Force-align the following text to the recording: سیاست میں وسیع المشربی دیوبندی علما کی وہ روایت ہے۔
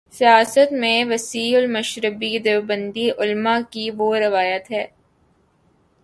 سیاست 0.09 0.71
میں 0.71 1.05
وسیع 1.05 1.57
المشربی 1.57 2.39
دیوبندی 2.39 3.09
علما 3.17 3.59
کی 3.71 3.89
وہ 3.97 4.15
روایت 4.15 4.71
ہے۔ 4.71 4.85